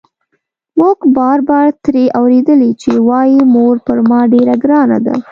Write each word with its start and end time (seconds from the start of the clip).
موږ 0.79 0.97
بار 1.17 1.39
بار 1.49 1.67
ترې 1.83 2.03
اورېدلي 2.19 2.71
چې 2.81 2.91
وايي 3.09 3.39
مور 3.53 3.75
پر 3.85 3.97
ما 4.09 4.21
ډېره 4.33 4.55
ګرانه 4.63 4.97
ده. 5.05 5.15